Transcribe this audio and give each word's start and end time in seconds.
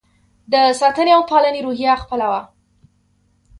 د 0.51 0.53
ساتنې 0.79 1.11
او 1.17 1.23
پالنې 1.29 1.59
روحیه 1.65 1.93
خپله 2.03 2.25
وه. 2.31 2.41